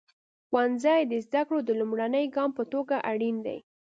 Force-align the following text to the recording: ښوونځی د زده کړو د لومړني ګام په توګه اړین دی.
ښوونځی 0.47 1.01
د 1.11 1.13
زده 1.25 1.41
کړو 1.47 1.59
د 1.65 1.69
لومړني 1.79 2.25
ګام 2.35 2.49
په 2.57 2.63
توګه 2.73 2.95
اړین 3.11 3.37
دی. 3.45 3.57